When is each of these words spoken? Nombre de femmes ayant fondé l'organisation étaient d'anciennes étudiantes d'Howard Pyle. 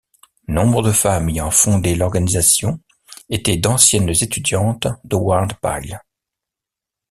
Nombre 0.47 0.81
de 0.81 0.91
femmes 0.91 1.29
ayant 1.29 1.51
fondé 1.51 1.93
l'organisation 1.93 2.79
étaient 3.29 3.57
d'anciennes 3.57 4.09
étudiantes 4.09 4.87
d'Howard 5.03 5.53
Pyle. 5.61 6.01